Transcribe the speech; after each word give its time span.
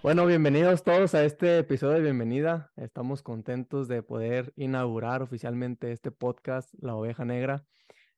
Bueno, 0.00 0.26
bienvenidos 0.26 0.84
todos 0.84 1.16
a 1.16 1.24
este 1.24 1.58
episodio 1.58 1.94
de 1.94 2.02
bienvenida. 2.02 2.70
Estamos 2.76 3.20
contentos 3.20 3.88
de 3.88 4.04
poder 4.04 4.52
inaugurar 4.54 5.22
oficialmente 5.22 5.90
este 5.90 6.12
podcast, 6.12 6.72
La 6.78 6.94
Oveja 6.94 7.24
Negra. 7.24 7.66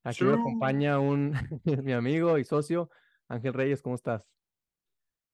Aquí 0.04 0.24
me 0.24 0.34
acompaña 0.34 1.00
un 1.00 1.32
mi 1.82 1.94
amigo 1.94 2.36
y 2.36 2.44
socio, 2.44 2.90
Ángel 3.28 3.54
Reyes. 3.54 3.80
¿Cómo 3.80 3.94
estás? 3.94 4.28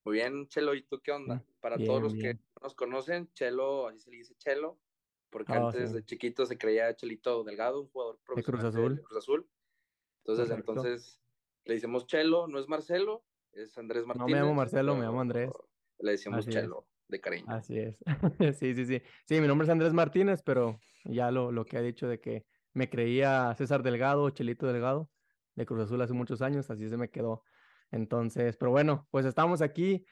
Muy 0.05 0.15
bien, 0.15 0.47
Chelo. 0.47 0.77
¿Y 0.77 0.83
tú 0.83 1.01
qué 1.03 1.11
onda? 1.11 1.45
Para 1.61 1.79
todos 1.79 2.01
los 2.01 2.15
que 2.15 2.39
nos 2.63 2.77
conocen, 2.77 3.29
Chelo, 3.33 3.89
así 3.89 3.99
se 3.99 4.11
le 4.13 4.19
dice 4.19 4.37
Chelo, 4.37 4.79
porque 5.31 5.53
ah, 5.53 5.67
antes 5.67 5.93
de 5.95 6.05
chiquito 6.05 6.47
se 6.47 6.57
creía 6.57 6.95
Chelito 6.95 7.43
Delgado, 7.43 7.81
un 7.81 7.89
jugador 7.89 8.21
profesional 8.25 8.63
de 8.63 8.71
Cruz 8.71 8.85
Azul. 8.85 9.03
Cruz 9.03 9.19
Azul. 9.19 9.51
Entonces, 10.25 10.57
entonces 10.57 11.21
le 11.65 11.75
decimos 11.75 12.07
Chelo, 12.07 12.47
no 12.47 12.61
es 12.61 12.69
Marcelo, 12.69 13.25
es 13.51 13.77
Andrés 13.77 14.07
Martínez. 14.07 14.31
No 14.31 14.37
me 14.37 14.41
llamo 14.41 14.55
Marcelo, 14.55 14.95
me 14.95 15.05
llamo 15.05 15.21
Andrés. 15.21 15.51
Le 15.99 16.13
decimos 16.13 16.47
Chelo, 16.47 16.87
de 17.09 17.21
cariño. 17.21 17.47
Así 17.49 17.79
es. 17.79 17.97
sí, 18.59 18.75
sí, 18.75 18.87
sí. 18.87 19.03
Sí, 19.25 19.41
mi 19.41 19.47
nombre 19.47 19.65
es 19.65 19.71
Andrés 19.71 19.93
Martínez, 19.93 20.43
pero 20.43 20.81
ya 21.05 21.31
lo, 21.31 21.53
lo 21.53 21.65
que 21.65 21.77
ha 21.77 21.83
dicho 21.83 22.09
de 22.09 22.21
que 22.21 22.45
me 22.73 22.91
creía 22.91 23.55
César 23.57 23.83
Delgado, 23.83 24.29
Chelito 24.31 24.67
Delgado, 24.67 25.11
de 25.55 25.65
Cruz 25.65 25.81
Azul 25.81 26.03
hace 26.03 26.13
muchos 26.13 26.43
años, 26.43 26.71
así 26.71 26.89
se 26.89 26.97
me 26.97 27.09
quedó. 27.09 27.43
Entonces, 27.91 28.57
pero 28.57 28.71
bueno, 28.71 29.09
pues 29.11 29.25
estamos 29.25 29.63
aquí. 29.63 30.05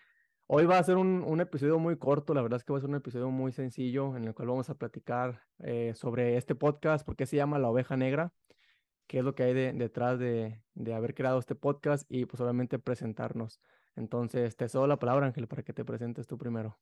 Hoy 0.47 0.67
va 0.67 0.78
a 0.78 0.83
ser 0.83 0.97
un, 0.97 1.23
un, 1.23 1.41
episodio 1.41 1.78
muy 1.78 1.98
corto, 1.98 2.34
la 2.34 2.42
verdad 2.42 2.58
es 2.58 2.64
que 2.64 2.73
va 2.73 2.78
a 2.78 2.80
ser 2.83 2.91
un 2.91 2.97
episodio 2.97 3.30
muy 3.30 3.53
sencillo 3.53 4.14
en 4.17 4.25
el 4.25 4.34
cual 4.34 4.48
vamos 4.48 4.69
a 4.69 4.75
platicar 4.75 5.42
eh, 5.61 5.92
sobre 5.95 6.36
este 6.36 6.55
podcast, 6.55 7.05
por 7.05 7.17
qué 7.17 7.25
se 7.25 7.36
llama 7.36 7.58
La 7.58 7.70
Oveja 7.70 7.97
Negra, 7.97 8.30
qué 9.06 9.19
es 9.19 9.25
lo 9.25 9.34
que 9.34 9.42
hay 9.42 9.55
detrás 9.55 10.19
de, 10.19 10.62
de 10.75 10.95
haber 10.95 11.14
creado 11.14 11.39
este 11.39 11.55
podcast 11.55 12.05
y 12.11 12.27
pues 12.27 12.41
obviamente 12.41 12.78
presentarnos. 12.78 13.61
Entonces, 13.97 14.56
te 14.56 14.69
cedo 14.69 14.87
la 14.87 14.98
palabra, 14.98 15.27
Ángel, 15.27 15.47
para 15.47 15.62
que 15.62 15.73
te 15.73 15.84
presentes 15.84 16.27
tú 16.27 16.37
primero. 16.37 16.77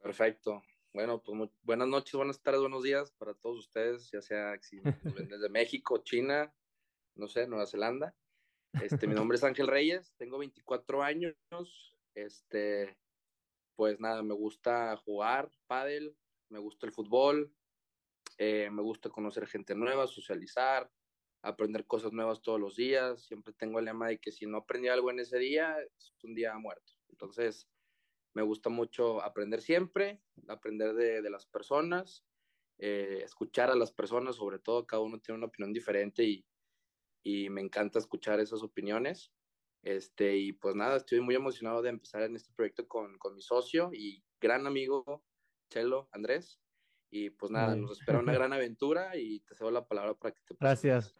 Perfecto. 0.00 0.62
Bueno, 0.92 1.22
pues 1.22 1.50
buenas 1.62 1.88
noches, 1.88 2.14
buenas 2.14 2.40
tardes, 2.40 2.60
buenos 2.60 2.82
días 2.82 3.12
para 3.12 3.34
todos 3.34 3.58
ustedes, 3.58 4.10
ya 4.10 4.22
sea 4.22 4.58
desde 5.02 5.48
México, 5.50 5.98
China, 5.98 6.52
no 7.14 7.28
sé, 7.28 7.46
Nueva 7.46 7.66
Zelanda. 7.66 8.14
Este, 8.82 9.06
mi 9.06 9.14
nombre 9.14 9.36
es 9.36 9.44
Ángel 9.44 9.66
Reyes, 9.66 10.14
tengo 10.16 10.38
24 10.38 11.02
años. 11.02 11.36
Este, 12.14 12.96
pues 13.76 14.00
nada, 14.00 14.22
me 14.22 14.34
gusta 14.34 14.96
jugar 14.96 15.50
pádel, 15.66 16.16
me 16.50 16.58
gusta 16.58 16.86
el 16.86 16.92
fútbol, 16.92 17.54
eh, 18.38 18.70
me 18.70 18.82
gusta 18.82 19.10
conocer 19.10 19.46
gente 19.46 19.74
nueva, 19.74 20.06
socializar, 20.06 20.90
aprender 21.42 21.86
cosas 21.86 22.12
nuevas 22.12 22.42
todos 22.42 22.60
los 22.60 22.76
días. 22.76 23.26
Siempre 23.26 23.54
tengo 23.54 23.78
el 23.78 23.86
lema 23.86 24.08
de 24.08 24.18
que 24.18 24.32
si 24.32 24.46
no 24.46 24.58
aprendí 24.58 24.88
algo 24.88 25.10
en 25.10 25.20
ese 25.20 25.38
día, 25.38 25.76
es 25.80 26.14
un 26.22 26.34
día 26.34 26.56
muerto. 26.58 26.92
Entonces, 27.08 27.68
me 28.34 28.42
gusta 28.42 28.70
mucho 28.70 29.22
aprender 29.22 29.60
siempre, 29.60 30.20
aprender 30.48 30.94
de, 30.94 31.30
las 31.30 31.46
personas, 31.46 32.24
eh, 32.78 33.20
escuchar 33.24 33.70
a 33.70 33.74
las 33.74 33.92
personas, 33.92 34.36
sobre 34.36 34.58
todo, 34.58 34.86
cada 34.86 35.02
uno 35.02 35.18
tiene 35.18 35.38
una 35.38 35.46
opinión 35.46 35.72
diferente 35.72 36.24
y, 36.24 36.46
y 37.24 37.50
me 37.50 37.60
encanta 37.60 37.98
escuchar 37.98 38.40
esas 38.40 38.62
opiniones. 38.62 39.32
Este, 39.82 40.36
y 40.36 40.52
pues 40.52 40.74
nada, 40.74 40.96
estoy 40.96 41.20
muy 41.20 41.34
emocionado 41.34 41.82
de 41.82 41.90
empezar 41.90 42.22
en 42.22 42.36
este 42.36 42.52
proyecto 42.52 42.86
con, 42.86 43.16
con 43.18 43.34
mi 43.34 43.42
socio 43.42 43.90
y 43.92 44.22
gran 44.40 44.66
amigo, 44.66 45.24
Chelo 45.70 46.08
Andrés. 46.12 46.60
Y 47.10 47.30
pues 47.30 47.50
nada, 47.50 47.74
nos 47.74 47.98
espera 47.98 48.18
una 48.18 48.32
gran 48.34 48.52
aventura 48.52 49.16
y 49.16 49.40
te 49.40 49.54
cedo 49.54 49.70
la 49.70 49.86
palabra 49.86 50.14
para 50.14 50.34
que 50.34 50.42
te 50.42 50.56
Gracias. 50.60 51.14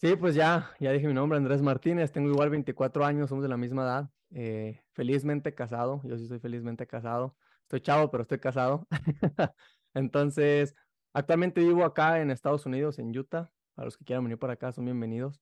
Sí, 0.00 0.16
pues 0.16 0.34
ya, 0.34 0.74
ya 0.80 0.92
dije 0.92 1.06
mi 1.06 1.12
nombre, 1.12 1.36
Andrés 1.36 1.60
Martínez, 1.60 2.10
tengo 2.10 2.30
igual 2.30 2.48
24 2.48 3.04
años, 3.04 3.28
somos 3.28 3.42
de 3.42 3.50
la 3.50 3.58
misma 3.58 3.82
edad, 3.82 4.10
eh, 4.30 4.80
felizmente 4.94 5.54
casado, 5.54 6.00
yo 6.04 6.16
sí 6.16 6.26
soy 6.26 6.38
felizmente 6.38 6.86
casado, 6.86 7.36
estoy 7.64 7.82
chavo, 7.82 8.10
pero 8.10 8.22
estoy 8.22 8.38
casado. 8.38 8.86
Entonces, 9.92 10.74
actualmente 11.12 11.60
vivo 11.60 11.84
acá 11.84 12.18
en 12.22 12.30
Estados 12.30 12.64
Unidos, 12.64 12.98
en 12.98 13.14
Utah, 13.16 13.52
para 13.74 13.84
los 13.84 13.98
que 13.98 14.06
quieran 14.06 14.24
venir 14.24 14.38
para 14.38 14.54
acá 14.54 14.72
son 14.72 14.86
bienvenidos. 14.86 15.38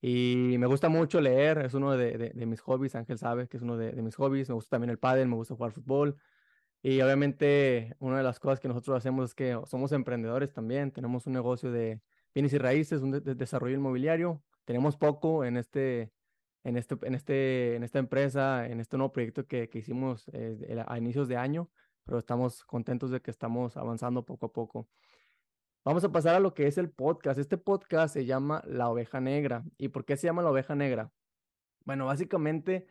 Y 0.00 0.56
me 0.58 0.66
gusta 0.66 0.88
mucho 0.88 1.20
leer, 1.20 1.58
es 1.58 1.74
uno 1.74 1.92
de, 1.96 2.32
de, 2.34 2.46
mis 2.46 2.60
hobbies, 2.62 2.96
Ángel 2.96 3.16
sabe 3.16 3.46
que 3.46 3.58
es 3.58 3.62
uno 3.62 3.76
de, 3.76 3.92
mis 4.02 4.16
hobbies, 4.16 4.48
me 4.48 4.56
gusta 4.56 4.70
también 4.70 4.90
el 4.90 4.98
pádel, 4.98 5.28
me 5.28 5.36
gusta 5.36 5.54
jugar 5.54 5.70
fútbol. 5.70 6.16
Y 6.82 7.00
obviamente 7.00 7.94
una 8.00 8.18
de 8.18 8.24
las 8.24 8.40
cosas 8.40 8.58
que 8.58 8.66
nosotros 8.66 8.96
hacemos 8.96 9.30
es 9.30 9.34
que 9.36 9.56
somos 9.66 9.92
emprendedores 9.92 10.52
también, 10.52 10.90
tenemos 10.90 11.28
un 11.28 11.34
negocio 11.34 11.70
de 11.70 12.00
bienes 12.34 12.52
y 12.52 12.58
raíces, 12.58 13.02
un 13.02 13.10
desarrollo 13.10 13.74
inmobiliario. 13.76 14.42
Tenemos 14.64 14.96
poco 14.96 15.44
en 15.44 15.56
este, 15.56 16.12
en 16.64 16.76
este, 16.76 16.96
en 17.02 17.14
este, 17.14 17.76
en 17.76 17.82
esta 17.82 17.98
empresa, 17.98 18.66
en 18.66 18.80
este 18.80 18.96
nuevo 18.96 19.12
proyecto 19.12 19.46
que, 19.46 19.68
que 19.68 19.78
hicimos 19.78 20.28
eh, 20.32 20.82
a 20.86 20.98
inicios 20.98 21.28
de 21.28 21.36
año, 21.36 21.70
pero 22.04 22.18
estamos 22.18 22.64
contentos 22.64 23.10
de 23.10 23.20
que 23.20 23.30
estamos 23.30 23.76
avanzando 23.76 24.24
poco 24.24 24.46
a 24.46 24.52
poco. 24.52 24.88
Vamos 25.84 26.04
a 26.04 26.12
pasar 26.12 26.34
a 26.34 26.40
lo 26.40 26.52
que 26.52 26.66
es 26.66 26.76
el 26.76 26.90
podcast. 26.90 27.38
Este 27.38 27.56
podcast 27.56 28.12
se 28.12 28.26
llama 28.26 28.62
La 28.66 28.90
Oveja 28.90 29.18
Negra. 29.20 29.64
¿Y 29.78 29.88
por 29.88 30.04
qué 30.04 30.16
se 30.16 30.26
llama 30.26 30.42
La 30.42 30.50
Oveja 30.50 30.74
Negra? 30.74 31.10
Bueno, 31.86 32.04
básicamente 32.04 32.86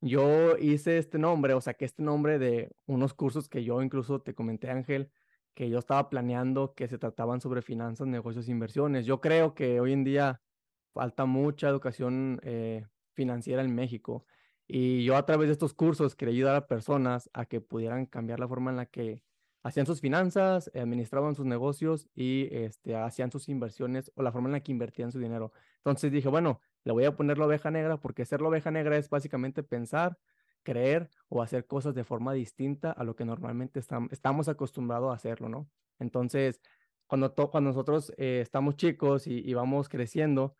yo 0.00 0.56
hice 0.56 0.96
este 0.96 1.18
nombre, 1.18 1.52
o 1.52 1.60
sea, 1.60 1.74
que 1.74 1.84
este 1.84 2.02
nombre 2.02 2.38
de 2.38 2.72
unos 2.86 3.12
cursos 3.12 3.48
que 3.50 3.62
yo 3.62 3.82
incluso 3.82 4.22
te 4.22 4.34
comenté, 4.34 4.70
Ángel, 4.70 5.10
que 5.54 5.68
yo 5.68 5.78
estaba 5.78 6.08
planeando 6.10 6.74
que 6.74 6.88
se 6.88 6.98
trataban 6.98 7.40
sobre 7.40 7.62
finanzas, 7.62 8.06
negocios 8.06 8.48
e 8.48 8.50
inversiones. 8.52 9.06
Yo 9.06 9.20
creo 9.20 9.54
que 9.54 9.80
hoy 9.80 9.92
en 9.92 10.04
día 10.04 10.40
falta 10.92 11.24
mucha 11.26 11.68
educación 11.68 12.40
eh, 12.42 12.86
financiera 13.14 13.62
en 13.62 13.74
México 13.74 14.24
y 14.66 15.04
yo 15.04 15.16
a 15.16 15.26
través 15.26 15.48
de 15.48 15.52
estos 15.52 15.74
cursos 15.74 16.14
quería 16.14 16.34
ayudar 16.34 16.56
a 16.56 16.66
personas 16.66 17.28
a 17.32 17.44
que 17.44 17.60
pudieran 17.60 18.06
cambiar 18.06 18.38
la 18.38 18.48
forma 18.48 18.70
en 18.70 18.76
la 18.76 18.86
que 18.86 19.22
hacían 19.62 19.86
sus 19.86 20.00
finanzas, 20.00 20.70
administraban 20.74 21.34
sus 21.34 21.44
negocios 21.44 22.08
y 22.14 22.48
este, 22.52 22.96
hacían 22.96 23.30
sus 23.30 23.48
inversiones 23.48 24.10
o 24.14 24.22
la 24.22 24.32
forma 24.32 24.48
en 24.48 24.52
la 24.52 24.60
que 24.60 24.72
invertían 24.72 25.12
su 25.12 25.18
dinero. 25.18 25.52
Entonces 25.78 26.12
dije, 26.12 26.28
bueno, 26.28 26.60
le 26.84 26.92
voy 26.92 27.04
a 27.04 27.16
poner 27.16 27.38
la 27.38 27.46
oveja 27.46 27.70
negra 27.70 27.98
porque 27.98 28.24
ser 28.24 28.40
la 28.40 28.48
oveja 28.48 28.70
negra 28.70 28.96
es 28.96 29.10
básicamente 29.10 29.62
pensar 29.62 30.18
creer 30.62 31.10
o 31.28 31.42
hacer 31.42 31.66
cosas 31.66 31.94
de 31.94 32.04
forma 32.04 32.32
distinta 32.32 32.92
a 32.92 33.04
lo 33.04 33.16
que 33.16 33.24
normalmente 33.24 33.80
estamos 33.80 34.48
acostumbrados 34.48 35.10
a 35.10 35.14
hacerlo, 35.14 35.48
¿no? 35.48 35.68
Entonces, 35.98 36.60
cuando, 37.06 37.34
cuando 37.34 37.70
nosotros 37.70 38.12
eh, 38.16 38.40
estamos 38.40 38.76
chicos 38.76 39.26
y, 39.26 39.52
vamos 39.54 39.88
creciendo, 39.88 40.56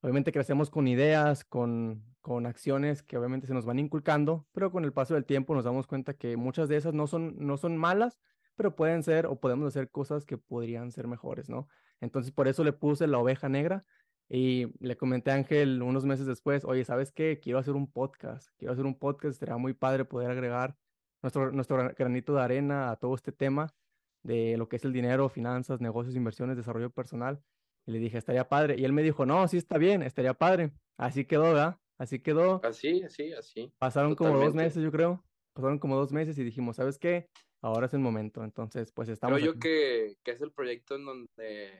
obviamente 0.00 0.32
crecemos 0.32 0.70
con 0.70 0.88
ideas, 0.88 1.44
con, 1.44 2.04
con 2.20 2.46
acciones 2.46 3.02
que 3.02 3.16
obviamente 3.16 3.46
se 3.46 3.54
nos 3.54 3.64
van 3.64 3.78
inculcando, 3.78 4.46
pero 4.52 4.72
con 4.72 4.84
el 4.84 4.92
paso 4.92 5.14
del 5.14 5.24
tiempo 5.24 5.54
nos 5.54 5.64
damos 5.64 5.86
cuenta 5.86 6.14
que 6.14 6.36
muchas 6.36 6.68
de 6.68 6.76
esas 6.76 6.94
no 6.94 7.06
son, 7.06 7.36
no 7.38 7.56
son 7.56 7.76
malas, 7.76 8.20
pero 8.56 8.74
pueden 8.74 9.02
ser 9.02 9.26
o 9.26 9.38
podemos 9.38 9.68
hacer 9.68 9.90
cosas 9.90 10.24
que 10.24 10.38
podrían 10.38 10.92
ser 10.92 11.06
mejores, 11.06 11.48
¿no? 11.48 11.68
Entonces, 12.00 12.32
por 12.32 12.48
eso 12.48 12.64
le 12.64 12.72
puse 12.72 13.06
la 13.06 13.18
oveja 13.18 13.48
negra, 13.48 13.84
y 14.28 14.66
le 14.80 14.96
comenté 14.96 15.30
a 15.30 15.34
Ángel 15.34 15.82
unos 15.82 16.04
meses 16.04 16.26
después, 16.26 16.64
oye, 16.64 16.84
¿sabes 16.84 17.12
qué? 17.12 17.40
Quiero 17.40 17.58
hacer 17.58 17.74
un 17.74 17.90
podcast, 17.90 18.48
quiero 18.56 18.72
hacer 18.72 18.86
un 18.86 18.98
podcast, 18.98 19.38
sería 19.38 19.56
muy 19.56 19.74
padre 19.74 20.04
poder 20.04 20.30
agregar 20.30 20.76
nuestro, 21.22 21.52
nuestro 21.52 21.76
granito 21.94 22.34
de 22.34 22.42
arena 22.42 22.90
a 22.90 22.96
todo 22.96 23.14
este 23.14 23.32
tema 23.32 23.74
de 24.22 24.56
lo 24.56 24.68
que 24.68 24.76
es 24.76 24.84
el 24.84 24.92
dinero, 24.92 25.28
finanzas, 25.28 25.80
negocios, 25.80 26.16
inversiones, 26.16 26.56
desarrollo 26.56 26.90
personal. 26.90 27.42
Y 27.86 27.92
le 27.92 27.98
dije, 27.98 28.16
estaría 28.16 28.48
padre. 28.48 28.76
Y 28.78 28.84
él 28.84 28.92
me 28.92 29.02
dijo, 29.02 29.26
no, 29.26 29.46
sí 29.46 29.58
está 29.58 29.76
bien, 29.78 30.02
estaría 30.02 30.34
padre. 30.34 30.72
Así 30.96 31.26
quedó, 31.26 31.42
¿verdad? 31.42 31.78
Así 31.98 32.18
quedó. 32.20 32.60
Así, 32.64 33.02
así, 33.02 33.32
así. 33.34 33.72
Pasaron 33.78 34.14
como 34.14 34.38
dos 34.38 34.54
meses, 34.54 34.82
yo 34.82 34.90
creo. 34.90 35.22
Pasaron 35.52 35.78
como 35.78 35.96
dos 35.96 36.12
meses 36.12 36.38
y 36.38 36.44
dijimos, 36.44 36.76
¿sabes 36.76 36.98
qué? 36.98 37.28
Ahora 37.60 37.86
es 37.86 37.94
el 37.94 38.00
momento. 38.00 38.42
Entonces, 38.42 38.90
pues 38.92 39.10
estamos. 39.10 39.38
Creo 39.38 39.52
yo 39.52 39.60
que, 39.60 40.16
que, 40.24 40.32
es 40.32 40.40
el 40.40 40.52
proyecto 40.52 40.96
en 40.96 41.04
donde 41.04 41.70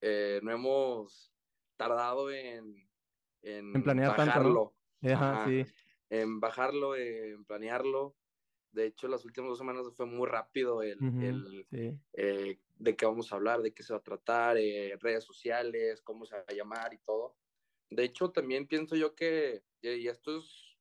eh, 0.00 0.40
no 0.42 0.50
hemos 0.50 1.32
tardado 1.78 2.30
en, 2.30 2.86
en, 3.42 3.82
planear 3.82 4.14
bajarlo. 4.16 4.74
sí. 5.00 5.64
En 6.10 6.40
bajarlo, 6.40 6.96
en 6.96 7.44
planearlo. 7.44 8.16
De 8.72 8.86
hecho, 8.86 9.08
las 9.08 9.24
últimas 9.24 9.48
dos 9.48 9.58
semanas 9.58 9.86
fue 9.94 10.04
muy 10.04 10.28
rápido 10.28 10.82
el, 10.82 10.98
el 11.22 11.66
eh, 12.12 12.58
de 12.76 12.96
qué 12.96 13.06
vamos 13.06 13.32
a 13.32 13.36
hablar, 13.36 13.62
de 13.62 13.72
qué 13.72 13.82
se 13.82 13.94
va 13.94 13.98
a 13.98 14.02
tratar, 14.02 14.58
eh, 14.58 14.96
redes 15.00 15.24
sociales, 15.24 16.02
cómo 16.02 16.26
se 16.26 16.36
va 16.36 16.44
a 16.46 16.52
llamar 16.52 16.92
y 16.92 16.98
todo. 16.98 17.36
De 17.88 18.04
hecho, 18.04 18.30
también 18.30 18.66
pienso 18.66 18.94
yo 18.94 19.14
que, 19.14 19.62
y 19.80 20.08
esto 20.08 20.36
es 20.36 20.76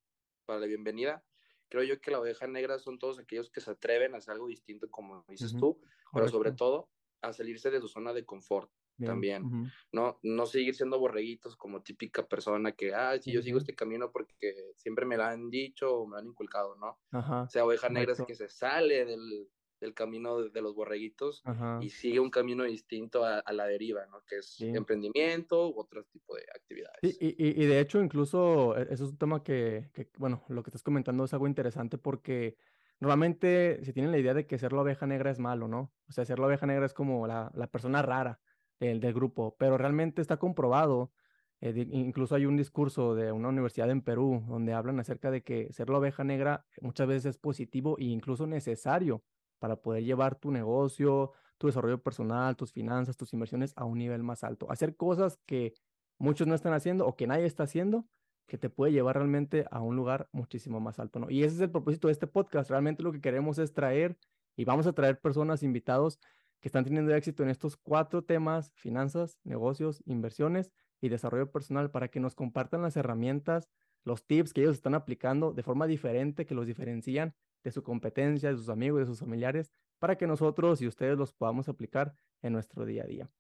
para 0.45 0.59
la 0.59 0.65
bienvenida, 0.65 1.23
creo 1.69 1.83
yo 1.83 2.01
que 2.01 2.11
la 2.11 2.19
oveja 2.19 2.47
negra 2.47 2.79
son 2.79 2.99
todos 2.99 3.19
aquellos 3.19 3.49
que 3.49 3.61
se 3.61 3.71
atreven 3.71 4.15
a 4.15 4.17
hacer 4.17 4.33
algo 4.33 4.47
distinto, 4.47 4.89
como 4.89 5.23
dices 5.29 5.55
tú, 5.55 5.79
pero 6.13 6.27
sobre 6.27 6.51
todo 6.51 6.89
a 7.21 7.31
salirse 7.31 7.71
de 7.71 7.79
su 7.79 7.87
zona 7.87 8.13
de 8.13 8.25
confort 8.25 8.69
también, 9.05 9.71
¿no? 9.91 10.19
No 10.23 10.45
seguir 10.45 10.75
siendo 10.75 10.99
borreguitos 10.99 11.55
como 11.55 11.81
típica 11.81 12.25
persona 12.27 12.71
que, 12.71 12.93
ah, 12.93 13.17
si 13.19 13.31
yo 13.31 13.41
sigo 13.41 13.57
este 13.57 13.75
camino 13.75 14.11
porque 14.11 14.71
siempre 14.75 15.05
me 15.05 15.17
lo 15.17 15.23
han 15.23 15.49
dicho 15.49 15.93
o 15.93 16.07
me 16.07 16.13
lo 16.13 16.17
han 16.19 16.27
inculcado, 16.27 16.75
¿no? 16.75 16.99
O 17.11 17.49
sea, 17.49 17.65
oveja 17.65 17.89
negra 17.89 18.13
es 18.13 18.21
que 18.21 18.35
se 18.35 18.49
sale 18.49 19.05
del, 19.05 19.47
del 19.79 19.93
camino 19.93 20.41
de, 20.41 20.61
los 20.61 20.75
borreguitos 20.75 21.43
y 21.81 21.89
sigue 21.89 22.19
un 22.19 22.29
camino 22.29 22.63
distinto 22.63 23.23
a, 23.23 23.43
la 23.51 23.65
deriva, 23.65 24.05
¿no? 24.07 24.23
Que 24.25 24.37
es 24.37 24.59
emprendimiento 24.61 25.69
u 25.69 25.79
otro 25.79 26.03
tipo 26.05 26.35
de 26.35 26.43
actividades. 26.55 26.99
Y, 27.01 27.25
y, 27.27 27.63
y, 27.63 27.65
de 27.65 27.79
hecho, 27.79 28.01
incluso, 28.01 28.77
e, 28.77 28.87
eso 28.93 29.05
es 29.05 29.11
un 29.11 29.17
tema 29.17 29.43
que, 29.43 29.89
que, 29.93 30.09
bueno, 30.17 30.43
lo 30.49 30.63
que 30.63 30.69
estás 30.69 30.83
comentando 30.83 31.25
es 31.25 31.33
algo 31.33 31.47
interesante 31.47 31.97
porque 31.97 32.57
normalmente 32.99 33.83
se 33.83 33.93
tiene 33.93 34.09
la 34.09 34.17
idea 34.17 34.33
de 34.33 34.47
que 34.47 34.57
ser 34.57 34.73
la 34.73 34.81
oveja 34.81 35.05
negra 35.05 35.31
es 35.31 35.39
malo, 35.39 35.67
¿no? 35.67 35.93
O 36.07 36.11
sea, 36.11 36.25
ser 36.25 36.39
la 36.39 36.47
oveja 36.47 36.65
negra 36.65 36.85
es 36.85 36.93
como 36.93 37.27
la, 37.27 37.51
la 37.53 37.67
persona 37.67 38.01
rara 38.01 38.39
del, 38.79 38.99
del 38.99 39.13
grupo, 39.13 39.55
pero 39.57 39.77
realmente 39.77 40.21
está 40.21 40.37
comprobado 40.37 41.11
eh, 41.59 41.87
incluso 41.91 42.35
hay 42.35 42.45
un 42.45 42.55
discurso 42.55 43.15
de 43.15 43.31
una 43.31 43.49
universidad 43.49 43.89
en 43.89 44.01
Perú 44.01 44.43
donde 44.47 44.73
hablan 44.73 44.99
acerca 44.99 45.31
de 45.31 45.43
que 45.43 45.71
ser 45.73 45.89
la 45.89 45.97
oveja 45.97 46.23
negra 46.23 46.65
muchas 46.81 47.07
veces 47.07 47.25
es 47.25 47.37
positivo 47.37 47.97
e 47.97 48.05
incluso 48.05 48.45
necesario 48.45 49.23
para 49.59 49.77
poder 49.77 50.03
llevar 50.03 50.35
tu 50.35 50.51
negocio, 50.51 51.31
tu 51.57 51.67
desarrollo 51.67 52.01
personal, 52.01 52.55
tus 52.55 52.71
finanzas, 52.71 53.17
tus 53.17 53.33
inversiones 53.33 53.73
a 53.75 53.85
un 53.85 53.97
nivel 53.97 54.21
más 54.21 54.43
alto. 54.43 54.71
Hacer 54.71 54.95
cosas 54.95 55.39
que 55.47 55.73
muchos 56.19 56.45
no 56.45 56.53
están 56.53 56.73
haciendo 56.73 57.07
o 57.07 57.15
que 57.15 57.25
nadie 57.25 57.45
está 57.45 57.63
haciendo, 57.63 58.05
que 58.45 58.59
te 58.59 58.69
puede 58.69 58.91
llevar 58.91 59.15
realmente 59.15 59.65
a 59.71 59.81
un 59.81 59.95
lugar 59.95 60.29
muchísimo 60.31 60.79
más 60.79 60.99
alto, 60.99 61.19
¿no? 61.19 61.29
Y 61.31 61.43
ese 61.43 61.55
es 61.55 61.61
el 61.61 61.71
propósito 61.71 62.07
de 62.07 62.13
este 62.13 62.27
podcast. 62.27 62.69
Realmente 62.69 63.01
lo 63.01 63.11
que 63.11 63.19
queremos 63.19 63.57
es 63.57 63.73
traer 63.73 64.15
y 64.55 64.63
vamos 64.63 64.85
a 64.85 64.93
traer 64.93 65.19
personas, 65.19 65.63
invitados 65.63 66.19
que 66.67 66.69
están 66.69 66.83
teniendo 66.83 67.15
éxito 67.15 67.43
en 67.43 67.49
estos 67.49 67.77
cuatro 67.77 68.25
temas, 68.25 68.73
finanzas, 68.75 69.39
negocios, 69.45 70.03
inversiones 70.05 70.73
y 70.99 71.07
desarrollo 71.07 71.49
personal 71.49 71.91
para 71.91 72.09
que 72.09 72.19
nos 72.19 72.35
compartan 72.35 72.81
las 72.81 72.97
herramientas, 72.97 73.69
los 74.03 74.25
tips 74.25 74.51
que 74.51 74.63
ellos 74.63 74.75
están 74.75 74.93
aplicando 74.93 75.53
de 75.53 75.63
forma 75.63 75.87
diferente, 75.87 76.45
que 76.45 76.53
los 76.53 76.67
diferencian 76.67 77.33
de 77.63 77.71
su 77.71 77.83
competencia, 77.83 78.49
de 78.49 78.57
sus 78.57 78.67
amigos, 78.67 78.99
de 78.99 79.05
sus 79.05 79.21
familiares, 79.21 79.71
para 79.97 80.17
que 80.17 80.27
nosotros 80.27 80.81
y 80.81 80.87
ustedes 80.87 81.17
los 81.17 81.31
podamos 81.31 81.69
aplicar 81.69 82.13
en 82.41 82.51
nuestro 82.51 82.83
día 82.83 83.03
a 83.03 83.07
día. 83.07 83.31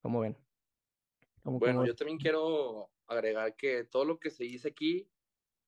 ¿Cómo 0.00 0.20
ven? 0.20 0.38
bueno, 1.44 1.84
yo 1.84 1.94
también 1.94 2.16
quiero 2.16 2.88
agregar 3.06 3.56
que 3.56 3.84
todo 3.84 4.06
lo 4.06 4.18
que 4.18 4.30
se 4.30 4.44
dice 4.44 4.68
aquí, 4.68 5.06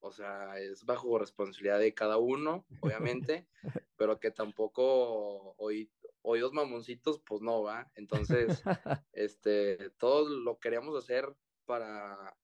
o 0.02 0.12
sea, 0.12 0.58
es 0.58 0.84
bajo 0.84 1.18
responsabilidad 1.18 1.78
de 1.78 1.94
cada 1.94 2.18
uno, 2.18 2.66
obviamente, 2.80 3.46
pero 3.96 4.18
que 4.18 4.30
tampoco 4.30 5.54
hoy 5.56 5.90
oídos 6.22 6.52
mamoncitos, 6.52 7.20
pues 7.20 7.40
no 7.40 7.62
va. 7.62 7.90
Entonces, 7.94 8.62
este, 9.12 9.90
todos 9.90 10.28
lo 10.30 10.58
queríamos 10.58 10.96
hacer 10.96 11.34
para, 11.64 12.36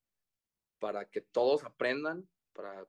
para 0.79 1.09
que 1.09 1.21
todos 1.21 1.65
aprendan, 1.65 2.29
para 2.53 2.87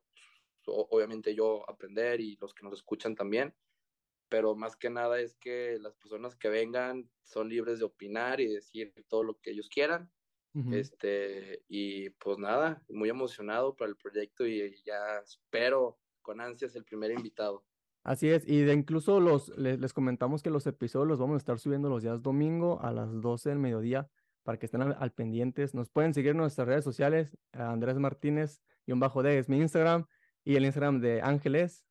obviamente 0.65 1.33
yo 1.33 1.67
aprender 1.67 2.21
y 2.21 2.35
los 2.35 2.53
que 2.53 2.63
nos 2.63 2.73
escuchan 2.73 3.15
también, 3.15 3.55
pero 4.29 4.55
más 4.55 4.75
que 4.75 4.91
nada 4.91 5.19
es 5.19 5.35
que 5.35 5.79
las 5.79 5.95
personas 5.95 6.35
que 6.35 6.49
vengan 6.49 7.09
son 7.23 7.49
libres 7.49 7.79
de 7.79 7.85
opinar 7.85 8.39
y 8.39 8.53
decir 8.53 8.93
todo 9.07 9.23
lo 9.23 9.39
que 9.39 9.51
ellos 9.51 9.69
quieran. 9.69 10.11
Este, 10.71 11.63
y 11.67 12.09
pues 12.11 12.37
nada, 12.37 12.83
muy 12.89 13.09
emocionado 13.09 13.75
para 13.75 13.89
el 13.89 13.97
proyecto 13.97 14.45
y 14.45 14.75
ya 14.83 15.19
espero 15.23 15.97
con 16.21 16.41
ansias 16.41 16.75
el 16.75 16.83
primer 16.83 17.11
invitado. 17.11 17.63
Así 18.03 18.29
es, 18.29 18.47
y 18.47 18.61
de 18.61 18.73
incluso 18.73 19.19
los, 19.19 19.49
les, 19.57 19.93
comentamos 19.93 20.41
que 20.41 20.49
los 20.49 20.65
episodios 20.67 21.07
los 21.07 21.19
vamos 21.19 21.35
a 21.35 21.37
estar 21.37 21.59
subiendo 21.59 21.89
los 21.89 22.01
días 22.01 22.21
domingo 22.21 22.79
a 22.81 22.91
las 22.91 23.21
12 23.21 23.49
del 23.49 23.59
mediodía 23.59 24.09
para 24.43 24.57
que 24.57 24.65
estén 24.65 24.81
al, 24.81 25.11
pendientes. 25.11 25.75
Nos 25.75 25.89
pueden 25.89 26.13
seguir 26.13 26.31
en 26.31 26.37
nuestras 26.37 26.67
redes 26.67 26.83
sociales, 26.83 27.37
Andrés 27.51 27.97
Martínez 27.97 28.61
y 28.85 28.93
un 28.93 28.99
bajo 28.99 29.21
D 29.21 29.37
es 29.37 29.49
mi 29.49 29.57
Instagram 29.57 30.07
y 30.43 30.55
el 30.55 30.65
Instagram 30.65 31.01
de 31.01 31.21
Ángeles. 31.21 31.85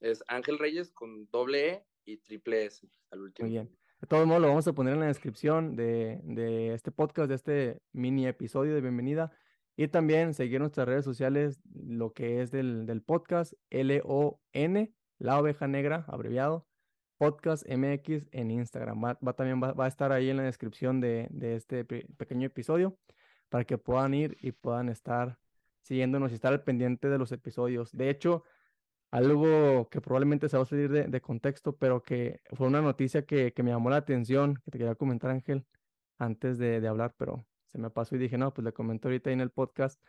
Es 0.00 0.22
Ángel 0.26 0.58
Reyes 0.58 0.90
con 0.90 1.28
doble 1.30 1.70
E 1.70 1.86
y 2.04 2.16
triple 2.18 2.66
S 2.66 2.86
al 3.10 3.20
último. 3.20 3.46
Muy 3.46 3.52
bien. 3.52 3.79
De 4.00 4.06
todos 4.08 4.26
modos, 4.26 4.42
lo 4.42 4.48
vamos 4.48 4.66
a 4.66 4.72
poner 4.72 4.94
en 4.94 5.00
la 5.00 5.06
descripción 5.06 5.76
de, 5.76 6.20
de 6.24 6.74
este 6.74 6.90
podcast, 6.90 7.28
de 7.28 7.34
este 7.34 7.82
mini 7.92 8.26
episodio 8.26 8.74
de 8.74 8.80
bienvenida. 8.80 9.32
Y 9.76 9.88
también 9.88 10.34
seguir 10.34 10.60
nuestras 10.60 10.88
redes 10.88 11.04
sociales, 11.04 11.60
lo 11.74 12.12
que 12.12 12.42
es 12.42 12.50
del, 12.50 12.86
del 12.86 13.02
podcast, 13.02 13.54
L-O-N 13.70 14.94
la 15.20 15.38
Oveja 15.38 15.68
Negra, 15.68 16.04
abreviado, 16.08 16.66
Podcast 17.18 17.68
MX 17.68 18.26
en 18.32 18.50
Instagram. 18.50 19.04
Va, 19.04 19.32
también 19.34 19.62
va, 19.62 19.84
a 19.84 19.86
estar 19.86 20.10
ahí 20.10 20.30
en 20.30 20.38
la 20.38 20.44
descripción 20.44 21.00
de, 21.00 21.28
este 21.54 21.84
pequeño 21.84 22.46
episodio 22.46 22.98
para 23.50 23.64
que 23.64 23.76
puedan 23.76 24.14
ir 24.14 24.38
y 24.40 24.52
puedan 24.52 24.88
estar 24.88 25.38
siguiéndonos 25.82 26.32
y 26.32 26.36
estar 26.36 26.54
al 26.54 26.64
pendiente 26.64 27.10
de 27.10 27.18
los 27.18 27.32
episodios. 27.32 27.92
De 27.92 28.08
hecho, 28.08 28.44
algo 29.10 29.88
que 29.90 30.00
probablemente 30.00 30.48
se 30.48 30.56
va 30.56 30.62
a 30.62 30.66
salir 30.66 30.90
de, 30.90 31.20
contexto, 31.20 31.76
pero 31.76 32.02
que 32.02 32.40
fue 32.52 32.66
una 32.66 32.80
noticia 32.80 33.24
que, 33.26 33.52
me 33.62 33.70
llamó 33.70 33.90
la 33.90 33.96
atención, 33.96 34.56
que 34.64 34.70
te 34.70 34.78
quería 34.78 34.94
comentar, 34.94 35.30
Ángel, 35.30 35.66
antes 36.18 36.58
de, 36.58 36.80
de 36.80 36.88
hablar, 36.88 37.14
pero 37.16 37.46
se 37.66 37.78
me 37.78 37.90
pasó 37.90 38.16
y 38.16 38.18
dije, 38.18 38.38
no, 38.38 38.52
pues 38.52 38.64
le 38.64 38.72
comento 38.72 39.08
ahorita 39.08 39.30
ahí 39.30 39.34
en 39.34 39.40
el 39.40 39.50
podcast 39.50 40.00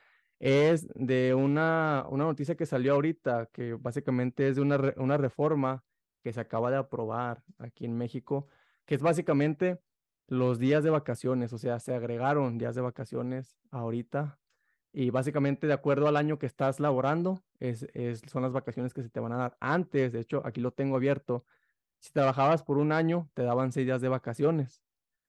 es 0.42 0.88
de 0.96 1.36
una, 1.36 2.06
una 2.10 2.24
noticia 2.24 2.56
que 2.56 2.66
salió 2.66 2.94
ahorita, 2.96 3.48
que 3.54 3.76
básicamente 3.76 4.48
es 4.48 4.56
de 4.56 4.64
una, 4.64 4.92
una 4.98 5.16
reforma 5.16 5.84
que 6.24 6.34
se 6.34 6.42
acaba 6.42 6.72
de 6.72 6.78
aprobar 6.78 7.44
aquí 7.60 7.86
en 7.86 7.96
México, 7.96 8.48
que 8.86 8.96
es 8.96 9.04
básicamente 9.04 9.80
los 10.28 10.58
días 10.58 10.84
de 10.84 10.90
vacaciones, 10.90 11.54
o 11.54 11.60
sea, 11.60 11.80
se 11.80 11.94
agregaron 11.94 12.58
días 12.58 12.74
de 12.74 12.82
vacaciones 12.82 13.60
ahorita 13.70 14.40
y 14.94 15.10
básicamente 15.10 15.68
de 15.68 15.74
acuerdo 15.74 16.08
al 16.08 16.18
año 16.18 16.38
que 16.38 16.46
estás 16.46 16.80
laborando, 16.80 17.42
es, 17.60 17.88
es, 17.94 18.22
son 18.28 18.44
las 18.44 18.52
vacaciones 18.52 18.94
que 18.94 19.04
se 19.04 19.10
te 19.10 19.20
van 19.20 19.32
a 19.32 19.38
dar. 19.38 19.58
Antes, 19.60 20.12
de 20.12 20.20
hecho, 20.20 20.42
aquí 20.46 20.60
lo 20.62 20.72
tengo 20.72 20.96
abierto, 20.96 21.46
si 22.00 22.12
trabajabas 22.12 22.64
por 22.64 22.78
un 22.78 22.92
año, 22.92 23.30
te 23.34 23.44
daban 23.44 23.72
seis 23.72 23.86
días 23.86 24.02
de 24.02 24.10
vacaciones. 24.10 24.82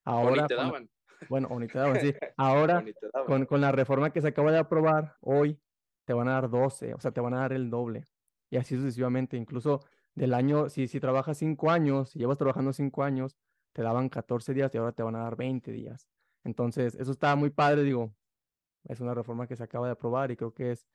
Ahora, 0.05 0.47
te 0.47 0.55
daban. 0.55 0.91
Bueno, 1.29 1.49
o 1.51 1.61
te 1.61 1.79
daban, 1.79 2.01
sí. 2.01 2.13
Ahora, 2.37 2.85
con, 3.27 3.47
con, 3.47 3.61
la 3.61 3.71
reforma 3.71 4.11
que 4.11 4.21
se 4.21 4.29
acaba 4.29 4.51
de 4.51 4.59
aprobar 4.59 5.17
hoy, 5.21 5.61
te 6.05 6.15
van 6.15 6.29
a 6.29 6.33
dar 6.33 6.51
12, 6.51 6.95
o 6.95 7.01
sea, 7.01 7.13
te 7.13 7.21
van 7.21 7.35
a 7.35 7.41
dar 7.41 7.53
el 7.53 7.71
doble. 7.71 8.07
Y 8.51 8.57
así 8.57 8.77
sucesivamente. 8.77 9.37
Incluso 9.37 9.85
del 10.15 10.35
año, 10.35 10.69
si, 10.69 10.89
si 10.89 10.99
trabajas 10.99 11.39
5 11.39 11.71
años, 11.71 12.11
si 12.11 12.19
llevas 12.19 12.39
trabajando 12.39 12.73
5 12.73 13.03
años, 13.03 13.37
te 13.73 13.83
daban 13.83 14.09
14 14.09 14.53
días 14.55 14.75
y 14.75 14.79
ahora 14.79 14.93
te 14.93 15.03
van 15.03 15.15
a 15.15 15.21
dar 15.21 15.37
20 15.37 15.71
días. 15.73 16.09
Entonces, 16.45 16.95
eso 16.97 17.13
está 17.13 17.37
muy 17.37 17.51
padre, 17.51 17.83
digo, 17.83 18.13
es 18.85 19.01
una 19.01 19.15
reforma 19.15 19.47
que 19.47 19.57
se 19.57 19.63
acaba 19.63 19.87
de 19.87 19.93
aprobar 19.93 20.31
y 20.31 20.37
creo 20.37 20.53
que 20.55 20.73
es, 20.73 20.87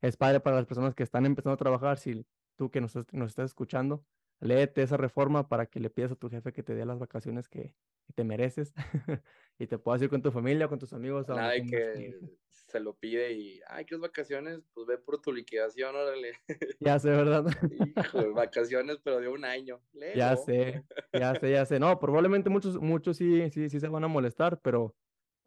es 0.00 0.16
padre 0.16 0.40
para 0.40 0.56
las 0.56 0.66
personas 0.66 0.94
que 0.94 1.02
están 1.02 1.26
empezando 1.26 1.54
a 1.54 1.58
trabajar. 1.58 1.98
Si 1.98 2.26
tú 2.56 2.70
que 2.70 2.80
nos, 2.80 2.94
nos 3.12 3.30
estás 3.30 3.46
escuchando, 3.46 4.04
léete 4.40 4.82
esa 4.82 4.96
reforma 4.96 5.48
para 5.48 5.66
que 5.66 5.80
le 5.80 5.90
pidas 5.90 6.12
a 6.12 6.16
tu 6.16 6.28
jefe 6.28 6.52
que 6.52 6.62
te 6.62 6.74
dé 6.74 6.84
las 6.84 6.98
vacaciones 6.98 7.48
que, 7.48 7.74
te 8.14 8.24
mereces 8.24 8.72
y 9.58 9.66
te 9.66 9.78
puedas 9.78 10.00
ir 10.00 10.08
con 10.08 10.22
tu 10.22 10.30
familia, 10.30 10.68
con 10.68 10.78
tus 10.78 10.92
amigos. 10.92 11.28
Nada 11.28 11.50
de 11.50 11.66
que 11.66 12.20
se 12.50 12.80
lo 12.80 12.94
pide 12.94 13.32
y, 13.32 13.60
ay, 13.68 13.84
¿quieres 13.84 14.00
vacaciones? 14.00 14.60
Pues 14.74 14.86
ve 14.86 14.98
por 14.98 15.20
tu 15.20 15.32
liquidación, 15.32 15.94
órale. 15.94 16.32
Ya 16.80 16.98
sé, 16.98 17.10
¿verdad? 17.10 17.44
Hijo, 17.96 18.32
vacaciones, 18.32 18.98
pero 19.02 19.20
de 19.20 19.28
un 19.28 19.44
año. 19.44 19.80
Ya 20.14 20.36
sé, 20.36 20.84
ya 21.12 21.34
sé, 21.34 21.50
ya 21.50 21.66
sé. 21.66 21.78
No, 21.78 21.98
probablemente 21.98 22.48
muchos, 22.48 22.80
muchos 22.80 23.16
sí, 23.16 23.50
sí, 23.50 23.68
sí 23.68 23.80
se 23.80 23.88
van 23.88 24.04
a 24.04 24.08
molestar, 24.08 24.60
pero 24.60 24.94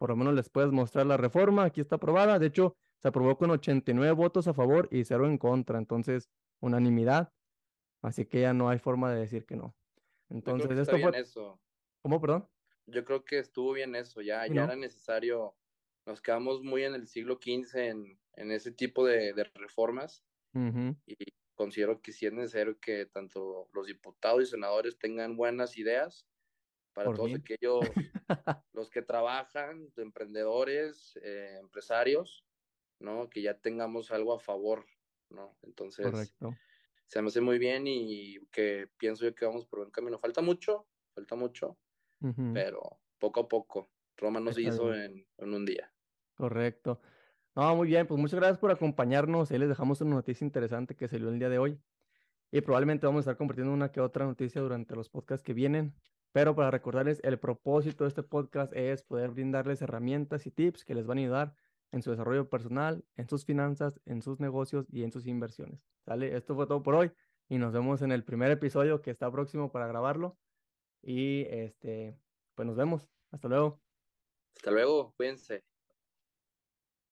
por 0.00 0.08
lo 0.08 0.16
menos 0.16 0.32
les 0.32 0.48
puedes 0.48 0.72
mostrar 0.72 1.04
la 1.04 1.18
reforma. 1.18 1.64
Aquí 1.64 1.82
está 1.82 1.96
aprobada. 1.96 2.38
De 2.38 2.46
hecho, 2.46 2.74
se 3.02 3.08
aprobó 3.08 3.36
con 3.36 3.50
89 3.50 4.12
votos 4.12 4.48
a 4.48 4.54
favor 4.54 4.88
y 4.90 5.04
cero 5.04 5.26
en 5.26 5.36
contra. 5.36 5.76
Entonces, 5.76 6.30
unanimidad. 6.58 7.34
Así 8.00 8.24
que 8.24 8.40
ya 8.40 8.54
no 8.54 8.70
hay 8.70 8.78
forma 8.78 9.12
de 9.12 9.20
decir 9.20 9.44
que 9.44 9.56
no. 9.56 9.76
Entonces, 10.30 10.70
esto 10.78 10.98
fue. 10.98 11.20
Eso. 11.20 11.60
¿Cómo, 12.02 12.18
perdón? 12.18 12.48
Yo 12.86 13.04
creo 13.04 13.26
que 13.26 13.40
estuvo 13.40 13.72
bien 13.74 13.94
eso, 13.94 14.22
ya, 14.22 14.46
ya 14.46 14.64
era 14.64 14.74
necesario. 14.74 15.54
Nos 16.06 16.22
quedamos 16.22 16.62
muy 16.62 16.84
en 16.84 16.94
el 16.94 17.06
siglo 17.06 17.34
XV 17.34 17.76
en, 17.76 18.18
en 18.36 18.50
ese 18.52 18.72
tipo 18.72 19.04
de, 19.04 19.34
de 19.34 19.44
reformas 19.54 20.24
y 20.54 21.14
considero 21.54 22.00
que 22.00 22.12
sí 22.12 22.24
es 22.24 22.32
necesario 22.32 22.80
que 22.80 23.04
tanto 23.04 23.68
los 23.74 23.86
diputados 23.86 24.42
y 24.44 24.46
senadores 24.46 24.98
tengan 24.98 25.36
buenas 25.36 25.76
ideas 25.76 26.26
para 26.92 27.12
todos 27.12 27.34
aquellos, 27.34 27.80
los 28.72 28.90
que 28.90 29.02
trabajan, 29.02 29.88
emprendedores, 29.96 31.18
eh, 31.22 31.56
empresarios, 31.60 32.44
¿no? 32.98 33.28
Que 33.28 33.42
ya 33.42 33.54
tengamos 33.54 34.10
algo 34.10 34.34
a 34.34 34.38
favor, 34.38 34.86
¿no? 35.28 35.56
Entonces, 35.62 36.10
Correcto 36.10 36.54
se 37.10 37.20
me 37.20 37.28
hace 37.28 37.40
muy 37.40 37.58
bien 37.58 37.88
y 37.88 38.38
que 38.52 38.88
pienso 38.96 39.24
yo 39.24 39.34
que 39.34 39.44
vamos 39.44 39.66
por 39.66 39.80
buen 39.80 39.90
camino. 39.90 40.20
Falta 40.20 40.42
mucho, 40.42 40.86
falta 41.12 41.34
mucho, 41.34 41.76
pero 42.54 43.00
poco 43.18 43.40
a 43.40 43.48
poco. 43.48 43.90
Roma 44.16 44.38
nos 44.38 44.56
hizo 44.58 44.94
en, 44.94 45.26
un 45.38 45.66
día. 45.66 45.92
Correcto. 46.36 47.00
No, 47.56 47.74
muy 47.74 47.88
bien, 47.88 48.06
pues 48.06 48.20
muchas 48.20 48.38
gracias 48.38 48.58
por 48.58 48.70
acompañarnos. 48.70 49.50
Ahí 49.50 49.58
les 49.58 49.68
dejamos 49.68 50.00
una 50.02 50.14
noticia 50.14 50.44
interesante 50.44 50.94
que 50.94 51.08
salió 51.08 51.30
el 51.30 51.40
día 51.40 51.48
de 51.48 51.58
hoy. 51.58 51.80
Y 52.52 52.60
probablemente 52.60 53.06
vamos 53.06 53.20
a 53.20 53.22
estar 53.22 53.36
compartiendo 53.36 53.72
una 53.72 53.90
que 53.90 54.00
otra 54.00 54.24
noticia 54.24 54.60
durante 54.60 54.94
los 54.94 55.08
podcasts 55.08 55.42
que 55.42 55.52
vienen. 55.52 55.92
Pero 56.32 56.54
para 56.54 56.70
recordarles, 56.70 57.20
el 57.24 57.38
propósito 57.38 58.04
de 58.04 58.08
este 58.08 58.22
podcast 58.22 58.72
es 58.74 59.02
poder 59.02 59.30
brindarles 59.30 59.82
herramientas 59.82 60.46
y 60.46 60.50
tips 60.50 60.84
que 60.84 60.94
les 60.94 61.06
van 61.06 61.18
a 61.18 61.20
ayudar 61.22 61.54
en 61.92 62.02
su 62.02 62.10
desarrollo 62.10 62.48
personal, 62.48 63.04
en 63.16 63.28
sus 63.28 63.44
finanzas, 63.44 64.00
en 64.04 64.22
sus 64.22 64.38
negocios 64.38 64.86
y 64.92 65.02
en 65.02 65.10
sus 65.10 65.26
inversiones. 65.26 65.80
Esto 66.06 66.54
fue 66.54 66.66
todo 66.66 66.82
por 66.82 66.94
hoy 66.94 67.12
y 67.48 67.58
nos 67.58 67.72
vemos 67.72 68.02
en 68.02 68.12
el 68.12 68.24
primer 68.24 68.50
episodio 68.50 69.02
que 69.02 69.10
está 69.10 69.30
próximo 69.30 69.72
para 69.72 69.88
grabarlo. 69.88 70.38
Y 71.02 71.46
este, 71.48 72.16
pues 72.54 72.66
nos 72.66 72.76
vemos. 72.76 73.08
Hasta 73.30 73.48
luego. 73.48 73.80
Hasta 74.54 74.70
luego, 74.70 75.12
cuídense. 75.16 75.69